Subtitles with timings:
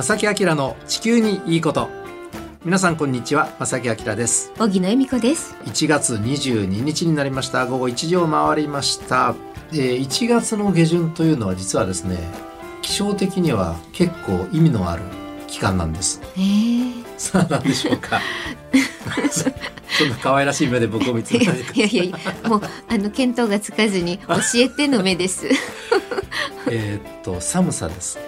[0.00, 1.90] 正木明の地球にいいこと。
[2.64, 4.50] 皆さんこんにちは正木明です。
[4.58, 5.54] 荻野恵美子です。
[5.66, 7.66] 1月22日になりました。
[7.66, 9.34] 午後1時を回りました、
[9.72, 12.16] えー、1月の下旬というのは実はですね
[12.80, 15.02] 気象的には結構意味のある
[15.46, 16.22] 期間なんです。
[16.34, 18.22] えー、さあ何でしょうか？
[19.30, 22.10] そんな可愛らしい目で僕を見つめられていやいやい
[22.42, 25.46] やもうあの見当がつかずに教えての目です。
[26.70, 28.18] えーっと寒さです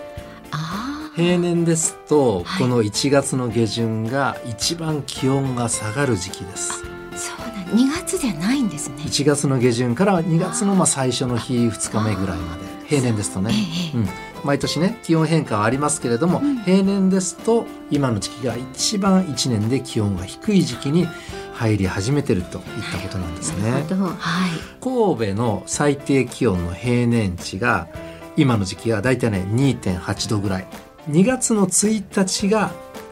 [1.14, 2.62] 平年ですと、はい。
[2.62, 6.82] この1月の下旬が一番気温が下がる時期です。
[7.14, 8.96] そうなん2月じゃないんですね。
[8.98, 12.62] 1月の下旬から2月のまあ最初の日2日目ぐらいまで。
[12.86, 13.52] 平年ですとね、
[13.94, 14.08] ええうん、
[14.44, 16.56] 毎年ね気温変化はありますけれども、うん。
[16.62, 21.06] 平年ですと今の時期が一番1年で気温が低い時期に
[21.52, 23.70] 入り始めてるといったことなんですね。
[23.70, 24.04] なるほど。
[24.06, 24.16] はい。
[24.80, 27.88] 神戸の最低気温の平年値が
[28.36, 30.66] 今の時期がだいたいね2.8度ぐらい
[31.10, 32.70] 2月の1日が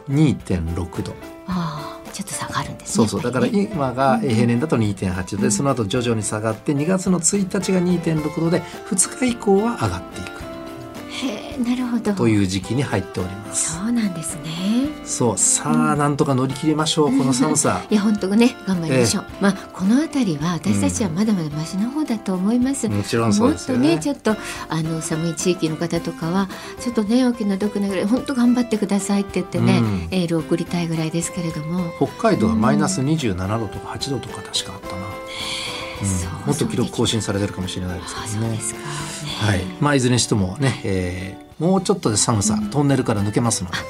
[0.09, 1.13] 2.6度。
[1.47, 3.07] ああちょっと下がるんですね。
[3.07, 3.21] そうそう。
[3.21, 10.41] だから今がえー平年だと2.8度でその後徐々に下がって2月の1日が2.6度で2日以降は上がっていく
[11.63, 12.13] なるほど。
[12.13, 13.77] という時期に入っております。
[13.77, 14.51] そうなんですね。
[15.03, 17.83] そうさあなんとか乗り切りましょうこの寒さ。
[17.89, 23.95] いや本当ね頑張りましょう、まあこの辺りは私たちはまだまだマシな方だと思います、もちろんそうですよね。
[23.95, 24.35] ねちょっと
[24.69, 30.07] あの寒い地域の方とかはちょっとねお気の毒なぐらい本当頑張ってくださいって言ってね、うん。
[30.11, 35.01] エールを送りたいぐらいですけれども、北海道はマイナス27度とか8度とか確かあったな、
[36.41, 36.47] うん。
[36.47, 38.47] もっと記録更新されてるかもしれないですあけどね。
[38.47, 39.63] そうですか、ねはい。
[39.79, 43.83] まあいずれにしてもね、えーもうちょっとで寒さ、トンネルから抜けますのでは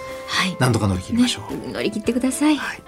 [0.45, 0.57] い。
[0.59, 2.81] 何とか乗り切りましょう、ね、乗り切ってください、はい。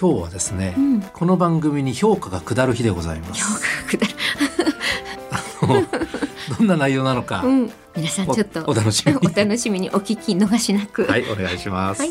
[0.00, 1.02] 今日はですね、うん。
[1.02, 3.42] この番組に評価が下る日でございます。
[3.42, 3.48] 評
[3.90, 6.06] 価が下る
[6.58, 7.70] どんな内容なのか、うん。
[7.94, 9.18] 皆さんちょっとおお楽しみに。
[9.32, 11.04] お楽しみにお聞き逃しなく。
[11.04, 12.10] はいお願いします、はい。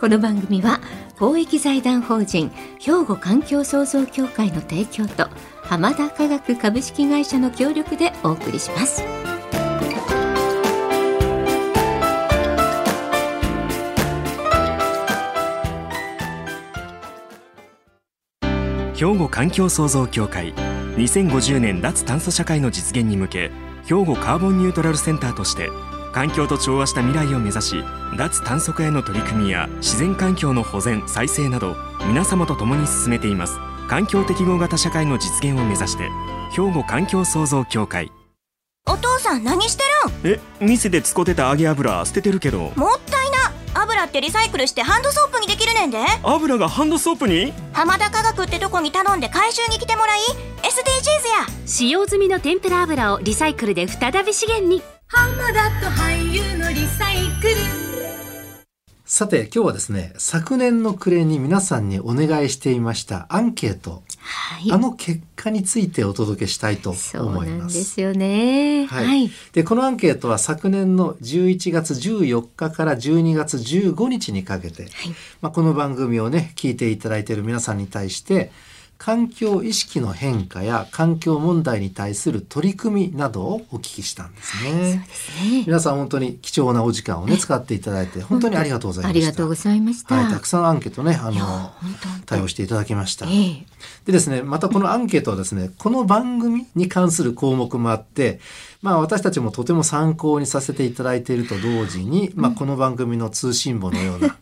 [0.00, 0.80] この番組は
[1.18, 5.28] 公益財団法人兵庫環境創造協会の提供と
[5.62, 9.02] 浜田科学株式会社の協力でお送りします。
[18.94, 20.54] 兵庫環境創造協会。
[20.96, 23.50] 2050年脱炭素社会の実現に向け
[23.90, 25.72] 兵庫カーボンニュートラルセンターとして
[26.12, 27.84] 環境と調和した未来を目指し
[28.16, 31.74] 脱炭素化への取り組みや自然環境の保全再生など
[32.06, 33.58] 皆様と共に進めています。
[33.88, 36.08] 環境適合型社会の実現を目指して
[36.52, 38.12] 兵庫環境創造協会。
[38.86, 39.82] お父さん何して
[40.22, 42.58] るえ店で使ってた揚げ油捨ててるけど。
[42.58, 43.82] んもったいな。
[43.82, 45.98] 油ってリサイクルしてハンドソープにできるねんで。
[46.22, 47.52] 油がハンドソープに？
[47.72, 50.20] 浜田科学ってとこに頼んで回収に来てもらい
[50.62, 51.46] や。
[51.66, 54.82] 使用済みの天ぷら油をリサイクルで再び資源に。
[59.04, 64.70] さて今日はですね昨年の暮れに皆さんにお願いしていましたアンケート、はい。
[64.70, 68.86] あの結果についてお届けしたいとそう思いなんまですすよね。
[68.86, 69.06] はい。
[69.06, 69.30] はい。
[69.52, 74.86] でこのアンケートは昨年の11月14日から12月15日にかけて、
[75.40, 78.52] まあ、この番組をね聞いていただいている皆さんに対して
[79.00, 84.70] 環境意識の変化や環境問題に対する取り組みなどをお聞きしたんですね。
[84.70, 85.64] そうですね。
[85.66, 89.18] 皆さん本当に貴重なお時間をね使っていただいて本当にありがとうございました。
[89.18, 91.72] ありがとうございました、はい、たくさんアンケートねあの
[92.26, 93.24] 対応していただきました。
[93.24, 93.66] ええ。
[94.04, 98.38] でですねまたこのアンケートはですねこの番組に関する項目もあって
[98.82, 104.36] まあ私たちもとても参考にさせていただいていると同時に、まあこの番組の通信簿のような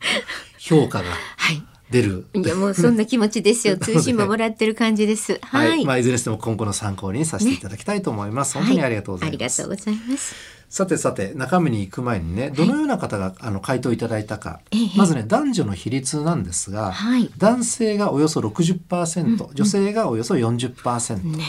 [0.59, 2.26] 評価が はい出る。
[2.34, 3.76] いやもうそんな気持ちですよ。
[3.81, 5.38] 通信ももらってる感じです。
[5.43, 5.82] は、はい。
[5.82, 8.56] い、まあいずれにしても今後の参考にさせていただきたいと思います。
[8.56, 8.66] はい。
[8.66, 9.62] 本当にありがとうございます。
[9.62, 17.31] ありがとうございますさてさて中身に行く前にねどのような方があの回答いただいたか、ええまずね男女の比率なんですが、はい。
[17.39, 21.45] 男性がおよそ60%、女性がおよそ40%、ね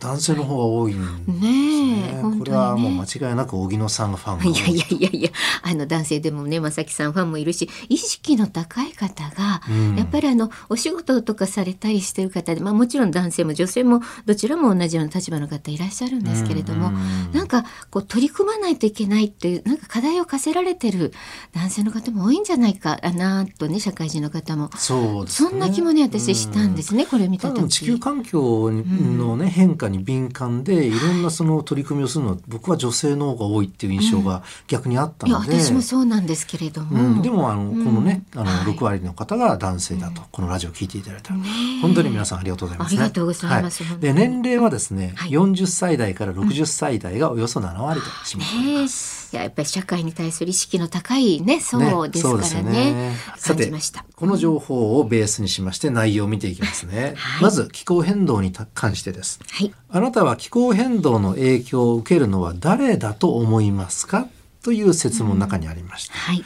[0.00, 2.20] 男性の方が多いんですね。
[2.38, 5.30] これはもう間違いなく荻野さんファンが多いいやいやいやいや
[5.62, 9.96] あの男性でもね正木さんファンもいるし意識の高い方が、うん。
[9.96, 21.12] やっぱりあのお仕事とかされたりしてる方で、まあ、もちろん男性も女性もどちらも同じような立場の方いらっしゃるんですけれども、うんなんかこう取り組まないといけないっていうなんか課題を課せられてる
[21.54, 24.70] 男性の方も多いんじゃないかなとね社会人の方も。
[24.76, 25.50] そうですね。
[25.50, 27.68] そんな気もね私したんですね、これ見た時。
[27.68, 38.74] 地球環境のね、変化に敏感でいろんなその取り組みをするのは僕は女性の方が多いっていう印象が逆にあったいやので、私もそうなんですけれども、うん、でもあの、このねあのはい。
[38.74, 41.34] 6割の方が男性だと、このラジオを聞いていただいた、
[41.80, 44.14] 本当に皆さんありがとうございます、ね、ありがとうございますは本当に。
[44.14, 45.30] で年齢はですね、はい。
[45.30, 49.34] 40歳代から60歳代がおよそ7割と、します。
[49.34, 52.94] いややっぱり社会に対する意識の高いねそうですからね。
[52.94, 54.04] ねました。
[54.14, 57.14] この情報をベースにしまして内容を見ていきますね。
[57.16, 57.42] はい。
[57.42, 59.40] まず気候変動に関してです。
[59.50, 59.72] はい。
[59.88, 64.28] あなたは気候変動の影響を受けるのは誰だと思いますか？
[64.62, 66.14] という説問の中にありました。
[66.14, 66.44] はい。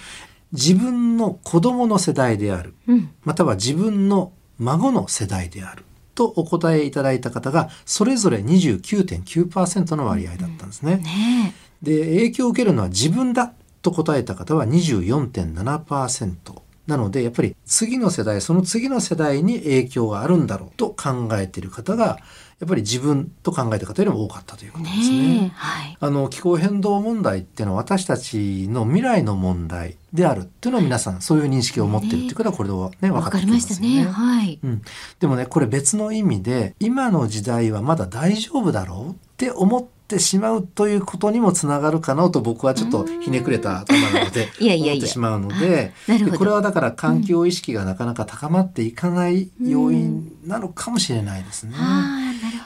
[0.53, 3.11] 自分の子供の世代である、うん。
[3.25, 5.85] または自分の孫の世代である。
[6.15, 10.97] とお答えいただいた方がそれぞれ29.9%の割合だったんですね。
[10.97, 13.53] ねで影響を受けるのは自分だ
[13.83, 22.19] と答えた方は24.7%なのでやっぱり次の世代その次の世代に影響があるんだろうと考えている方が
[22.59, 25.19] やっぱり自分と考えた方よりも多かったということえですね。
[25.19, 25.97] ねえはい。
[26.01, 34.07] あの気候変動問題っていうのは私たちの未来の問題であるっていうのは皆さんそういう認識を持っているっていうことはこれでね分かわかりってきますしたね。
[34.07, 34.59] はい。
[34.63, 34.83] うん、
[35.21, 45.93] でもねこれ別の意味で今の時代はまだ大丈夫だろうって思ってしまうということにもつながるかなと僕はちょっとひねくれた頭なので思ってしまうので
[46.39, 51.75] これはだから環境意識がなかなか高まっていかない要因なのかもしれないですね。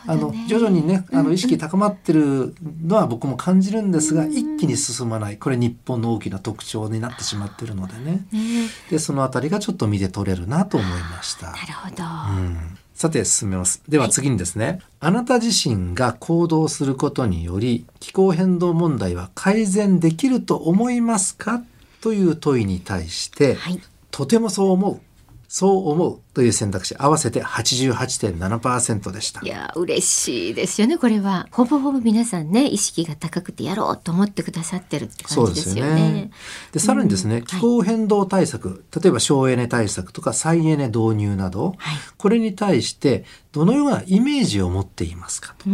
[0.07, 2.55] あの徐々にねあの意識高まってる
[2.85, 5.37] のは僕も感じるんですが、一気に進まない。
[5.37, 8.27] これ日本の大きな特徴になってしまってるのでね。
[8.33, 8.69] ね。
[8.91, 11.53] でそのあたりがちょっと見て取れるなと思いました。
[11.53, 12.05] なるほど、
[12.39, 13.83] うんさて進めます。
[13.89, 21.63] では次にですね、あなた自身が行動することにより気候変動問題は改善できると思いますか？
[22.03, 23.81] という問いに対して、はい。
[24.11, 25.01] とてもそう思う、
[25.53, 29.45] そう思うという選択肢合わせて88.7%でした。
[29.45, 29.49] い。
[29.49, 31.49] や嬉しいですよねこれは。
[31.51, 35.91] ほぼほぼ皆さんね意識が高くてやろうと思ってくださってるって感じですすよね。
[35.91, 36.31] よね。
[36.71, 37.45] でさらにですね、うん。
[37.47, 41.97] 気候変動対策、例えば省エネ対策とか再エネ導入など、はい。
[42.17, 45.69] これに対してどのようなイメージを持っていますかと。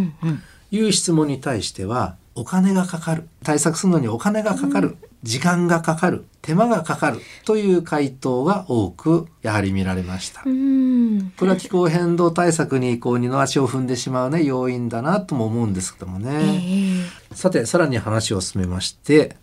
[0.71, 3.29] いう質問に対してはお金がかかる。
[3.45, 4.97] 対策するのにお金がかかる、
[5.27, 10.43] 時間がかかる手間がかかるという回答が多くやはり見られました。
[10.47, 11.33] うん。
[11.37, 17.09] これは気候変動対策にこう二の足を踏んでしまうね要因だなとも思うんですけどもえね。
[17.33, 19.37] えさてさらに話を進めまして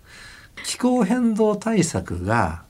[0.65, 2.63] 気候変動対策が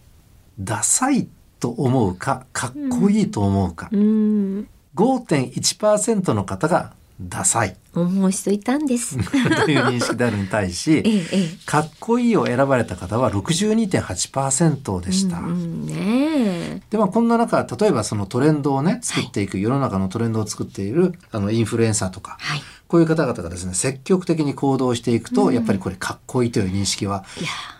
[0.60, 1.28] ダサい
[1.60, 4.68] と思うかかっこいいと思うか、うん。
[4.96, 6.94] 5.1%の方が
[7.30, 7.76] ダサい。
[7.96, 9.18] 思う人いたんです。
[9.66, 11.58] という認識であるに対し ええええ。
[11.66, 15.38] かっこいいを選ばれた方は62.8%でした。
[15.38, 16.82] うんうんねえ。
[16.90, 22.64] でまあこんな中例えばそのトレンドをね作っていく、世の中のトレンドを作っているあのインフルエンサーとか、はい。
[22.88, 27.26] こういう方々がですね積極的に行動していくと、やっぱりこれかっこいいという認識は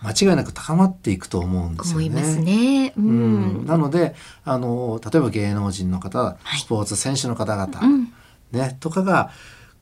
[0.02, 2.06] 間違いなく高まっていくと思うんですよね。
[2.06, 2.92] 思いますね。
[2.96, 3.66] ううんん。
[3.66, 6.58] なのであの例えば芸能人の方、はい。
[6.58, 8.12] スポーツ選手の方々、うん
[8.54, 9.30] ね、とかが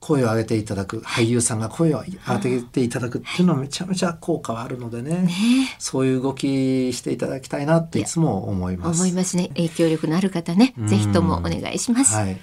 [0.02, 5.30] 声を上げていただく俳優さんが声を上げていただくっていうのはめちゃめちゃ効果はあるのでねね。
[5.78, 9.00] そういう動きしていただきたいなっていつも思います。
[9.00, 9.48] 思いますね。
[9.54, 10.74] 影響力のある方ね。
[10.76, 10.86] うん。
[10.88, 12.16] ぜひともお願いします。
[12.16, 12.36] はい、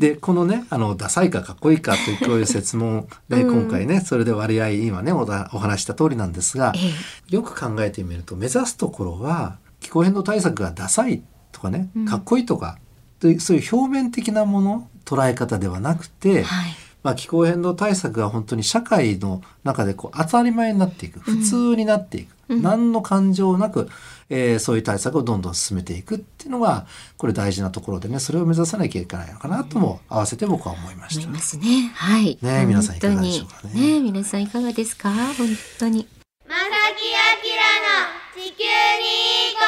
[0.00, 3.62] でこのねあのダサいかかっこいいかというこういう説問で、うん。
[3.62, 7.32] 今回ねそれで割合今ねおだお話しした通りなんですが、え。
[7.32, 12.04] よく考えてみると目指すところは気候変動対策がダサいとかね、うん。
[12.04, 12.80] かっこいいとか
[13.20, 16.74] というそういう表面的なもの捉え方ではなくて、えはい。
[17.02, 21.20] まあ、気候変動対策が本当に社会の中でこう当たり前になっていく。
[21.20, 22.62] 普通になっていく、うん。
[22.62, 23.88] 何の感情なく、
[24.28, 26.84] えーそういう対策をどんどん進めていくっていうのが
[27.16, 31.20] これ大事なところでねそれを目指さなきゃいけないのかなとも合わせて僕は思いました。
[31.22, 31.92] 思いますね。
[31.94, 32.36] はい。
[32.42, 33.80] ねえ皆さんいかがでしょうかね。
[33.80, 35.10] ねえ皆さんいかがですか？
[35.12, 35.46] 本
[35.78, 36.08] 当に。
[36.48, 39.60] まさきあきらの地球にいいこ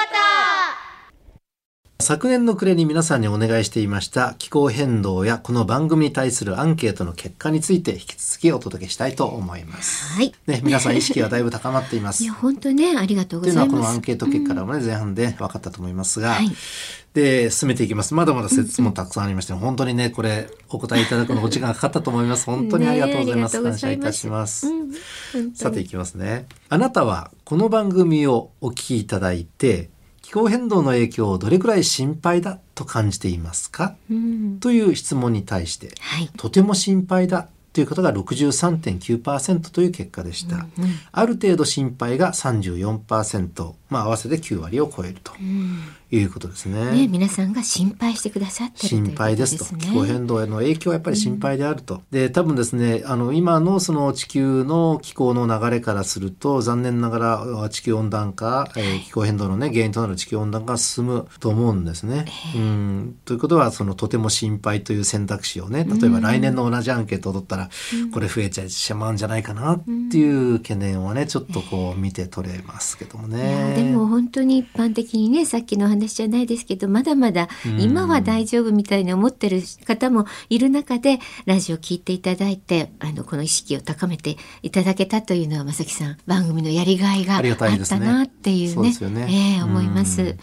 [0.82, 0.87] と
[2.08, 10.14] 昨年の暮れに皆さんにお願いしていました気候変動やこの番組に対するアンケートの結果について引き続きお届けしたいと思います。
[10.14, 10.32] はい。
[10.46, 12.24] ね、皆さん意識がだいぶ高まっています。
[12.24, 13.90] いや本当ねありがとうというのはこございます。
[13.90, 16.50] のアンケート結果からもね、前半で分かったと思いますが、はい
[17.12, 29.90] で進めていきますまだまだ説問たくさんありまして、本当にねこれお答えいただくのお時間がかかったと思います 本当にありがとうございます,、ね感謝いたざいますします、うんさていきますねあなたはこの番組をお聞きいただいて
[30.28, 33.96] 気候変動の影響をどれくらい心配だと感じていますか？
[34.10, 34.60] うん。
[34.60, 36.28] という質問に対してはい。
[36.36, 40.64] とても心配だという方が63.9%という結果でした、うん
[41.12, 45.32] ある程度心配が34%、まあ、合わせて9割を超えると。
[45.40, 45.78] うん
[46.10, 46.92] いうことですね。
[46.92, 49.64] ね皆さんが心配してくださってる心配ですと。
[49.66, 62.24] こと気候変動への影響はやっぱり心配であると、で多分ですねあの今のその地球の気候の流れからすると残念ながらあ地球温暖化、えー気候変動のね原因となる地球温暖化が進むと思うんですね。
[62.56, 63.16] うん。
[63.24, 67.68] ということはそのとても心配という選択肢をね例えば来年の同じアンケートを取ったらら、
[68.12, 73.74] これ増えちゃいしまうんじゃないかなっていう懸念をねちょっとこう見て取れますけどもね。
[73.76, 77.80] でも本当に一般的にねさっきの話じゃないですけどまだまだうん。
[77.80, 87.42] 今は大丈夫みたいに思ってる方もいる中でラジオ聞いていただいてあのこの意識を高めていただけたというのは正木さん番組のやりがいがあっ
[87.86, 89.26] たなっていうねそうね。
[89.28, 90.22] ええ思います。
[90.22, 90.28] うん。
[90.28, 90.36] はい。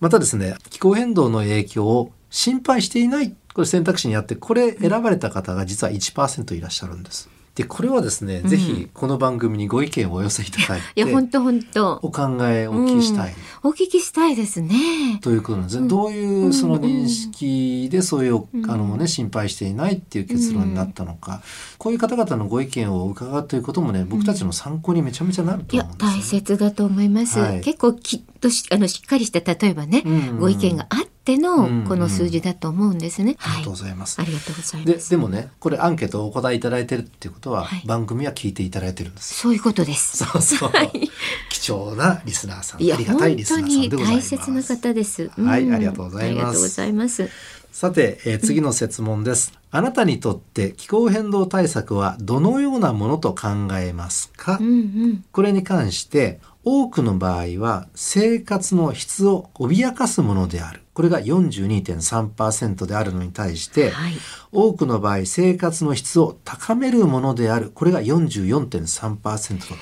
[0.00, 7.30] またですね気候変動の影響を心配していないこれ選択肢にあってこれ選ばれた方が実は1%いらっしゃるんです。
[7.56, 13.34] でこれはですね、ぜひこの番組にご意見をお寄せいただいていや本当本当お考えをお聞きしたい。
[13.62, 15.18] お聞きしたいですね。
[15.22, 15.88] ということなんですね。
[15.88, 21.40] どういうその認識でそういう、あのね心配していないっていう結論になったのか、
[21.78, 26.18] こういう方々のご意見を伺うということもね僕たちの参考にめちゃめちゃなるといや思うんですよ、ね。
[26.18, 27.38] 大切だと思います。
[27.38, 33.36] はい結構きっとしあのしっかりした例えばね、うんご意見があってのうんこの数字だと思うんですね。
[33.40, 33.82] ありがとうごい。
[33.82, 34.20] ざいます。
[34.20, 35.10] ありがとうございでます。
[35.10, 39.34] でもねこれアンケートをお答えいただいてるっていうことは、はい番組は聞いていただいてるんです。
[39.34, 40.24] そういうことです。
[40.24, 41.10] そうそう、はい
[41.50, 44.36] 貴重なリスナーさんありがたいリスナーさんでございます。
[44.36, 45.30] 大切な方です。
[45.36, 47.28] はいんありがとうございますありがとうございます。
[47.72, 49.52] さて、えー次の設問です。
[49.70, 54.72] あなたにとって気候変動対策はどのようなものと考えますか、うんう
[55.08, 55.24] ん。
[55.32, 60.82] これに関して多くの場合は生活の質を脅かすものである。
[60.94, 64.14] これが42.3%であるのに対して、はい。
[64.50, 67.70] 多くの場合生活の質を高めるものである。
[67.70, 69.74] これが44.3%と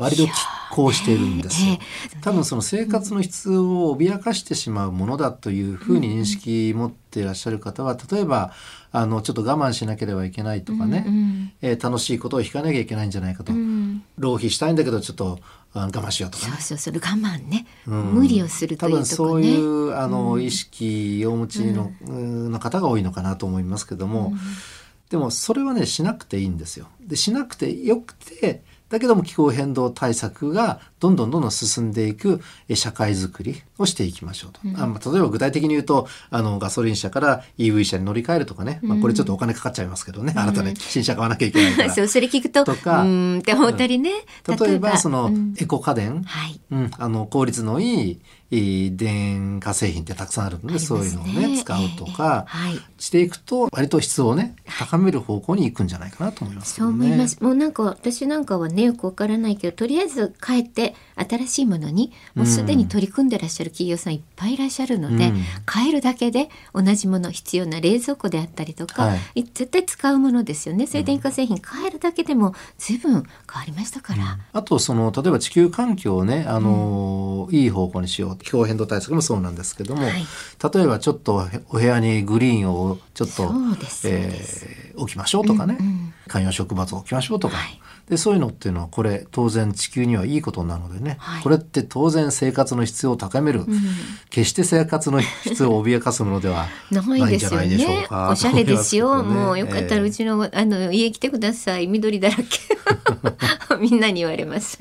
[0.00, 0.30] 割と拮
[0.70, 1.78] 抗しているんですよえ。
[2.22, 8.52] 多分その生活の質を脅かしてしまうものだというふうに認識持っていらっしゃる方は例えば
[8.92, 14.02] あのちょっと我慢しなければいけないとかね、うんえー楽しいことを引かなきゃいけないんじゃないかと、うん。
[14.16, 16.52] 浪費したいんだけどちょっとあ我慢しようとかね。
[16.54, 17.94] そうそうそれ我慢ね、うん。
[18.14, 19.46] 無理をすると多分いうとこね。
[19.46, 24.32] そういうあの、意識をお持ちの,、の方が多いのかなと思いますけども、
[25.10, 26.88] でもそれはねしなくていいんですよ。
[27.00, 34.60] でしなくてよくてだけども気候変動対策がどんどんどんどん進んでいくえ社会づくりをしていきましょうと。
[34.82, 41.90] あまあ、例えば具体的に言うとあのガソリン車から EV 車に乗り換えるとかね、まあ、これちょっとお金かかっちゃいますけどね、新たに新車買わなきゃいけないから。
[41.94, 43.02] そうそれ聞くととか。
[43.02, 44.10] うーんって思ったりね。
[44.46, 45.54] 例えばその、うん。
[45.56, 46.60] エコ家電、はい。
[46.70, 48.20] うん、あの効率のいい
[48.50, 56.90] 電化製品ってたくさんあるので、ねそういうのをね使うとか、ええはいしていくと割と質をね高める方向に行くんじゃないかなと思いますけそう。
[56.90, 57.42] 思います。
[57.42, 60.94] もうなんか私なんかはねよくわからないけどとりあえず変えて
[61.28, 65.42] 新しいものにもうすでに取り組んでらっしゃる企業さんいっぱいいらっしゃるので、うん。
[65.70, 69.40] 変えるだけで同じもの必要な冷蔵庫であったりとか、はい。
[69.40, 70.86] い絶対使うものですよね。
[70.86, 73.26] それ電化製品変えるだけでも随分変わ
[73.66, 74.38] りましたから。
[74.52, 78.36] あとその例えば地球環境をね、あのいい方向にしよう。
[78.38, 80.12] 気候変動対策もそうなんですけども、はい。
[80.74, 83.52] 例えばちょっとお部屋にグリーンをちょっと
[84.04, 86.14] えー置きましょうとかね、うんうん。
[86.28, 93.64] 観葉植物を置きましょうとか、はいでそういうのっていうのはこれ当然地球にはいいことなのでね、はいこれって当然生活の質を高める、
[94.30, 98.06] 決して生活の質を脅かすものではないんですよじゃないでしょうね。
[98.08, 98.28] か。
[98.32, 99.06] おしゃれですよ。
[99.06, 101.86] と思いますもうよかったらうけちの、あの家来てください。
[101.86, 102.44] 緑だらけ。
[103.80, 104.78] みんなに言われます。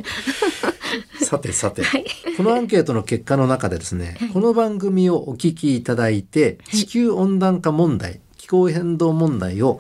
[1.22, 2.06] さてさて、はい
[2.36, 9.80] このアンケートの結果の中でですね、この番組をお聞きいただいて地球温暖化問題、気候変動問題を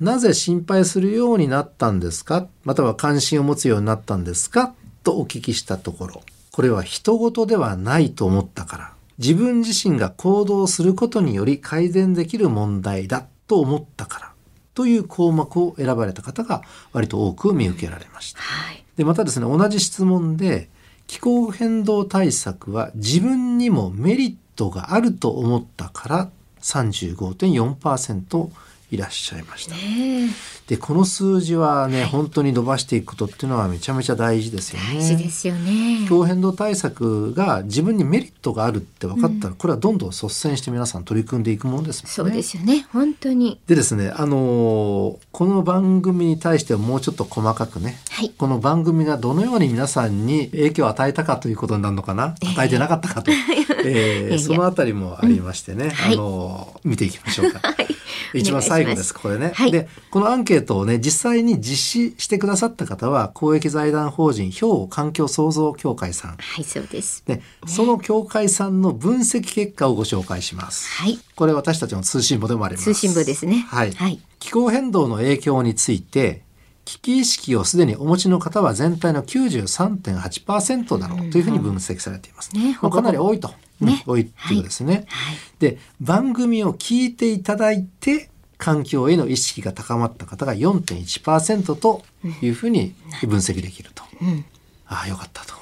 [0.00, 2.46] なぜ心配するようになったんですか？
[2.64, 4.74] または関心を持つようになったんですか？
[5.02, 6.22] とお聞きしたところ
[6.52, 14.32] これは人事ではないと思ったから自分自身が行動することにより改善できる問題だと思ったから
[14.74, 18.40] という項目を選ばれた方が割と多く見受けられました。
[18.40, 18.84] はい。
[18.96, 20.68] でまたですね同じ質問で
[21.06, 26.30] 気候変動対策は自分にもメリットがあると思ったから
[26.62, 28.50] 35.4%
[28.90, 29.74] いらっしゃいました。
[29.74, 30.28] ね
[30.68, 35.00] でこの数字はね、本当に伸ばしていくことっていうのはめちゃめちゃ大事ですよえ、ね。
[35.00, 36.08] 大事ですよね気。
[36.10, 42.12] 候変動対策が自分にメリットがあるって分かったら、これはどんどん率先して皆さん取り組んでいくものですもんね。
[42.12, 42.86] そうですよね。
[42.92, 43.58] 本当に。
[43.66, 53.30] でですね、あのーこの番組に対してはもうちょっと細かくね、はいこの番組がどのように皆さんに影響を与えたかということになるのかな、与えてなかったかと、
[53.86, 57.60] えーいやそのあたりもありましてね、はいあのー見ていきましょうか。
[58.34, 59.52] 一番最後です、これね。
[59.54, 66.36] はいで、このアンケートをね、実際に実施してくださった方は、公益財団法人兵庫環境創造協会さん。
[66.36, 67.22] はい、そうです。
[67.26, 70.88] で、その協会さんの分析結果をご紹介します。
[70.88, 71.18] はい。
[71.34, 72.84] これ私たちの通信簿でもあります。
[72.84, 73.92] 通信簿ですねはい。
[73.92, 76.42] はい気候変動の影響について、
[76.84, 82.54] 危機意識をすでにお持ちの方は全体の93.8%だろうというふうに分析されています。
[82.54, 83.48] ねまあかなり多いと。
[83.80, 85.04] ねうん多いっていうことですね。
[85.06, 85.36] はい。
[85.58, 92.02] で、番組を聞いていただいて、環境への意識が高まった方が4.1%と
[92.42, 94.02] いうふうに分析できると。
[94.86, 95.54] ああよかったと、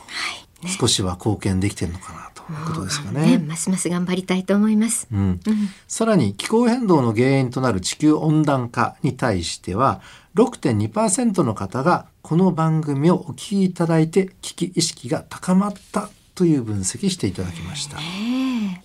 [0.66, 3.38] 少しは貢献できてるのかなということですかね。
[3.38, 5.08] ますます頑張りたいと思います。
[5.12, 5.40] うん、
[5.86, 10.00] さらに気候変動の原因となる地球温暖化に対しては
[10.34, 17.98] 6.2%の方がこの番組をお聞きいただいて危機意識が高まったという分析していただきました。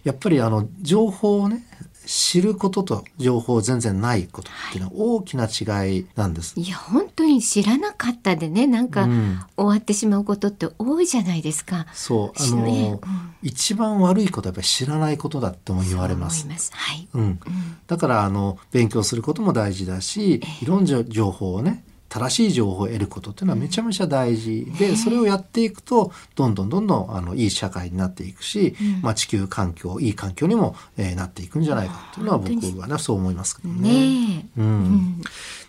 [0.04, 1.64] やっぱりあの情報をね
[2.06, 6.60] 知ることと情報全然ないことっていうのは大きな違いなんです。
[6.60, 11.86] いや本当に知らなかったでねなんかうん終わってしまうことって多いじゃないですか。
[11.94, 13.00] そうあの、ね
[13.44, 16.48] 一番悪いことはやっぱり知らないことだっても言われます。
[16.48, 16.72] ます。
[16.74, 17.08] はい。
[17.14, 17.40] うん、
[17.88, 24.66] だからあの勉強することも大事だしいろんな情報をね正しい情報を得ることっていうのはめちゃめちゃ大事。
[24.78, 34.46] で、それをやっていくとどんどんどんどんあのいい社会になっていくし、まあ、地球環境いい環境にも、えーなっていくんじゃないかというのは僕はねそう思いますけどね。
[34.58, 35.22] うん。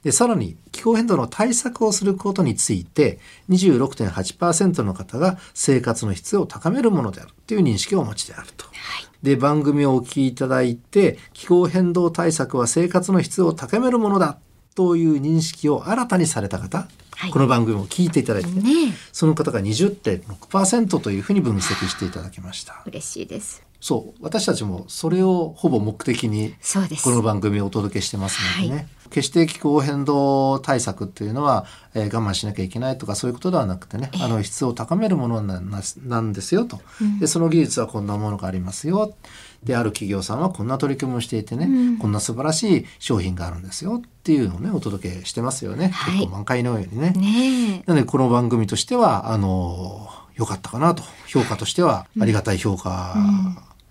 [0.02, 3.20] でさらに気候変動の対策をすることについて
[3.50, 8.66] 26.8%の方が生活の質を高めるものであるという認識をお持ちであると。
[9.22, 14.38] で番組をお聞きいただいて気候変動対策は生活の質を高めるものだ
[14.74, 17.30] という認識を新たにされた方、はい。
[17.30, 22.82] この番組を聞いていただいてね、その方が20.6%というふうに分析していただきました。
[22.86, 23.62] 嬉しいです。
[23.80, 24.22] そう。
[24.22, 26.54] 私たちもそれをほぼ目的に
[27.02, 36.80] この番組をお届けしてますのでね、決して気候変動対策っていうのは、えー我慢しなきゃいけないとかそういうことではなくてね、あの質を高めるものなんななんですよと、
[37.20, 39.14] でその技術はこんなものがありますよ
[39.64, 46.14] である企業さんはこんな取り組みをしていてね、こんな素晴らしい商品があるんですよっていうのをねお届けしてますよね、はい。
[46.14, 47.10] 結構満開のようにね。
[47.10, 47.84] ねえ。
[47.86, 51.02] なのでこの番組としてはあの良かったかなと。
[51.26, 53.16] 評価としてはありがたい評価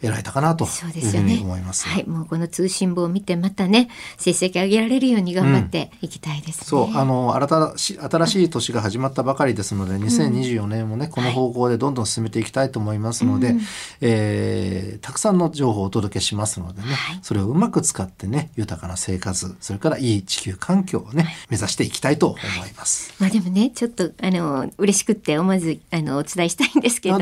[0.02, 1.42] 得られたかなというふうに。
[1.42, 1.88] 思います。
[1.88, 6.66] はい、もうこの通信簿を見てまたね成績上げられるように頑張っていきたいですね。
[6.66, 13.56] そうあの新し新しい年が始まったばかりですので2024年もね、この方向でどんどん進めていきたいと思いますので、
[14.02, 16.88] えーたくさんの情報をお届けしますのでね、
[17.22, 23.14] それをうまく使ってね豊かな生活それからいい地球環境をね、目指していきたいと思います。
[23.20, 27.20] まあでもねちょっとあの嬉しくって思わずあのお伝えしたいんですけどあ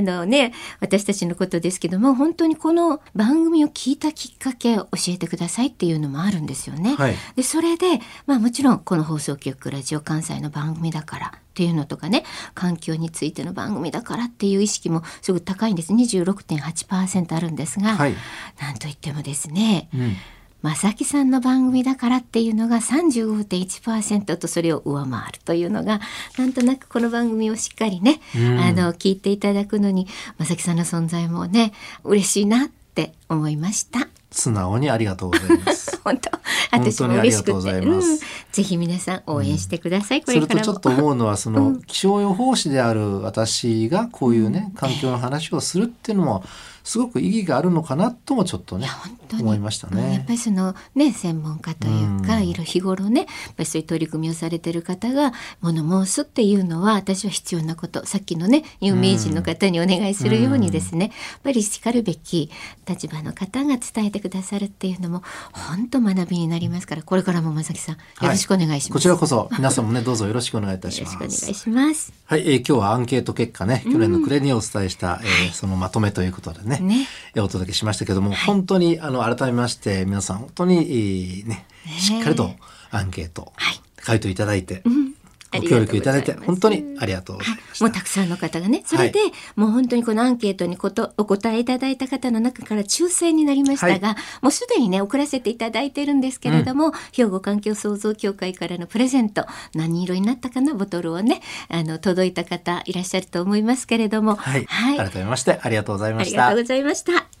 [0.00, 6.94] のね私たちのことですけども本当にこの番組を聞いたきっかけを教えてくださいっていうのもあるんですよね。
[6.96, 7.14] はい。
[7.36, 15.92] でそれでまあもちろんこの放送局ラジオ関西の番組だからっていうのとかね環境についての番組だからっていう意識もすごく高いんです。
[15.92, 18.14] 26.8%あるんですが、はい。
[18.60, 20.16] なんといってもですね、うん
[20.62, 26.00] 正木さんの番組だからっていうのが35.1%とそれを上回るというのが
[26.38, 30.06] なんとなくこの番組をしっかりね、あの聞いていただくのに
[30.38, 31.72] 正木さんの存在もね
[32.04, 34.08] 嬉しいなって思いました。
[34.30, 36.00] 素直にありがとうございます。
[36.04, 36.30] 本当。
[36.70, 38.08] 本私当にありがとうも嬉しくて、ございます。
[38.10, 38.18] うん、
[38.52, 40.60] ぜひ皆さん応援してください、こそれからも。
[40.60, 46.44] れとちょっと思うのはその気象予報士である私がこういうね環境の話をするっていうのも
[46.84, 48.88] すごく意義があるのかなともちょっとね
[49.38, 50.32] 思いましたうんやっねぱ。
[50.32, 62.50] りそのね専門家というか、うんいろ日頃ねやっぱりそういう取り組みをされてる方が物申すっていうのは私は必要なことさっきのね有名人の方にお願いするようにですね、やっぱりしかるべき
[62.88, 68.92] 立場の方が伝えてくださるっていうのも本当学びになりますからこれからも正木さんよろしくお願いします。
[68.92, 71.54] こちらこそ皆さんもねどうぞよろしくお願いいたし よろしくお願います。
[71.54, 72.12] します。
[72.24, 81.66] はい、えー今日はアンケート結果ね去年の暮れにお伝えした、えーそのまとめということでねねえーお届けしましたけども、本当にあの改めまして皆さん本当に、えーね
[81.98, 82.54] しっかりと
[82.90, 83.80] アンケートはい。
[83.96, 84.88] 回答いただいて、あ
[85.52, 87.84] ご協力いただいて本当にありがとうございました。
[87.84, 89.18] もうたくさんの方がねそれで、
[89.56, 104.36] もう本当にこのアンケートにことお答えいただいた方の中から抽選になりましたが、もうすでにね送らせていただいてるんですけれども、兵庫環境創造協会からのプレゼント何色になったかなボトルをねあの届いた方いらっしゃると思いますけれども。
[104.36, 106.46] はい、はい、改めましてありがとうございました。
[106.46, 106.62] ありがとう。
[106.62, 107.40] ございました。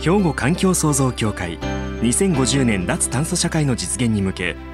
[0.00, 1.58] 兵庫環境創造協会
[2.02, 4.73] 2050年脱炭素社会の実現に向け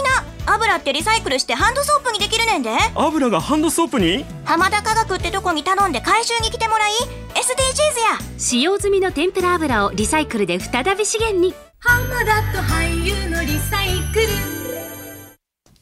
[0.53, 2.71] 油ってリサイクルしてハンドソープにできるねんで。
[2.95, 4.25] 油がハンドソープに？
[4.43, 6.91] 浜田科学ってとこに頼んで回収に来てもらい
[7.33, 8.37] SDGs や。
[8.37, 11.53] 使用済みの天ぷら油をリサイクルで再び資源に。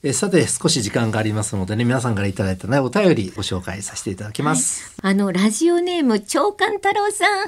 [0.01, 4.95] えさて少し時間がありますのでね皆さんからいただいたねお便りご紹介させていただきます。
[5.01, 7.47] あのラジオネーム長官太郎さん。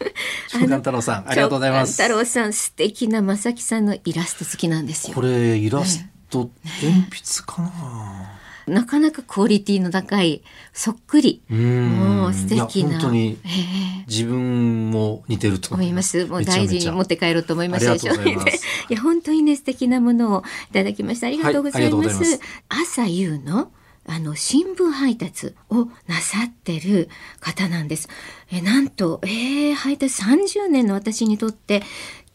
[0.48, 1.92] 長官太郎さんありがとうございます。
[1.98, 5.14] 長官太郎さん素敵な正木さんのイラスト好きなんですよ。
[5.14, 6.50] これイラスト、
[6.82, 8.40] 鉛筆かな。
[8.66, 16.26] なかなかクオリティの高いそっくりもう素敵な本当にええ自分も似てると思います。
[16.26, 17.88] もう大事に持って帰ろうと思います。
[17.88, 18.54] めちゃめちゃありがとう
[18.90, 21.26] いや、本当にね、素敵なものをいただきました。
[21.26, 21.94] ありがとうございます。
[21.96, 23.72] はいます朝夕の
[24.06, 28.08] あの新聞配達をなさってる方なんです。
[28.50, 31.82] えなんと、えー、配達30年の私にとって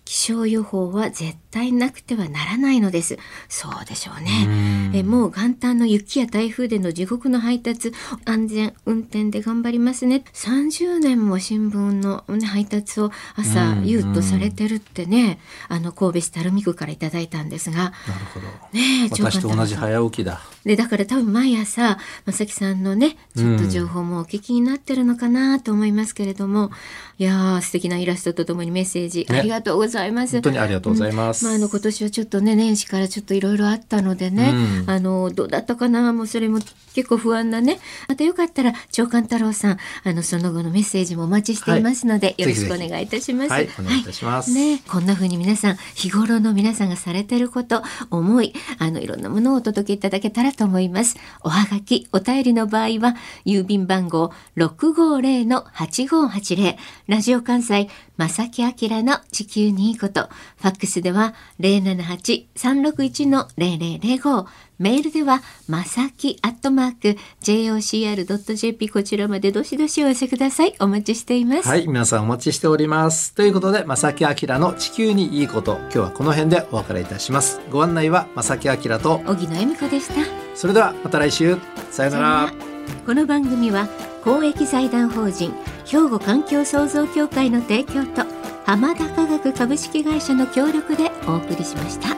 [0.05, 3.17] 気象予報は絶対なくてはならないのです。
[3.47, 4.91] そうでしょうね。
[4.93, 7.93] えもう元旦の雪や台風での地獄の配達
[8.25, 10.25] 安全運転で頑張りますね。
[10.33, 15.39] 30年も新聞の、ね、配達を朝うん夕とされてるってね、
[15.69, 17.93] あの神戸市垂水区からいただいたんですが、なる
[18.33, 18.47] ほど。
[18.73, 20.41] ねえ私と同じ早起きだ。
[20.65, 26.71] でだから多分毎朝正木さんのねちょっと情報もお聞きになってるのかなと思いますけれども、
[27.17, 30.33] いやー素敵なイラストとともにメッセージ、ねありがとうございます。
[30.33, 31.44] 本当にありがとうございます。
[31.45, 34.51] まあ、あの今年はちょっとね年始からちょっといろいろあったのでね、
[34.83, 34.89] うん。
[34.89, 36.11] あのどうだったかな？
[36.11, 36.59] もうそれも
[36.93, 37.79] 結構不安なね。
[38.07, 42.41] またよかったら長官太郎さんあのその後のメッセージもお待ちしていますので、はい。
[42.41, 43.51] よろしくお願いいたします。
[43.51, 43.69] はい。
[43.79, 44.51] お願いいたします。
[44.51, 44.81] ね。
[44.87, 51.15] こんな風に皆さん日頃の皆さんがされてること思いあのいろんなものをお届けいただけたらと思います。
[51.43, 56.77] おはがきお便りの場合は郵便番号六五零の八五八零。
[57.07, 60.27] ラジオ関西正木明の地球にいいこと。
[60.57, 71.67] ファックスでは零七八三六一の零零零五メールではまさきアットマーク jocr.jp こちらまでどしどしお寄せくださいお待ちしています。
[71.67, 73.33] はい、皆さんお待ちしております。
[73.33, 77.61] ということで、正木明の地球にいいこと、今日はこの辺でお別れいたします。
[77.71, 80.15] ご案内は正木明と、荻野恵美子でした。
[80.55, 81.57] それではまた来週、
[81.91, 82.75] さようなら。
[83.05, 83.87] この番組は
[84.23, 85.53] 公益財団法人
[85.85, 92.15] 兵庫環境創造協会の提供と浜田科学株式会社の協力でお送りしました。